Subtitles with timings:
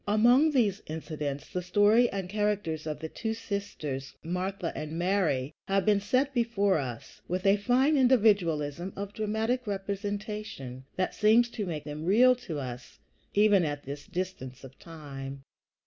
[0.07, 5.85] Among these incidents the story and characters of the two sisters, Martha and Mary, have
[5.85, 11.83] been set before us with a fine individualism of dramatic representation that seems to make
[11.83, 12.97] them real to us,
[13.35, 15.43] even at this distance of time.